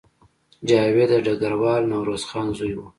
[0.67, 2.79] جاوید د ډګروال نوروز خان زوی و